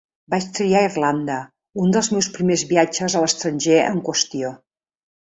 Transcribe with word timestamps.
Vaig 0.33 0.45
triar 0.59 0.79
Irlanda, 0.85 1.35
un 1.85 1.95
dels 1.97 2.11
meus 2.15 2.31
primers 2.39 2.65
viatges 2.75 3.19
a 3.21 3.25
l'estranger 3.27 3.81
en 3.93 4.05
qüestió. 4.11 4.57